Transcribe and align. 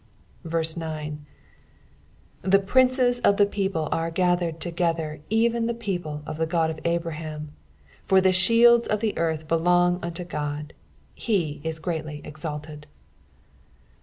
9 0.43 1.25
The 2.41 2.57
princes 2.57 3.19
of 3.19 3.37
the 3.37 3.45
people 3.45 3.87
are 3.91 4.09
gathered 4.09 4.59
together, 4.59 5.21
eren 5.29 5.67
the 5.67 5.75
people 5.75 6.23
of 6.25 6.37
the 6.39 6.47
God 6.47 6.71
of 6.71 6.79
Abraham: 6.85 7.51
for 8.03 8.19
the 8.19 8.33
shields 8.33 8.87
of 8.87 8.99
the 8.99 9.15
earth 9.15 9.47
belong 9.47 9.99
unto 10.01 10.23
God: 10.23 10.73
he 11.13 11.61
is 11.63 11.77
greatly 11.77 12.19
exalted. 12.25 12.87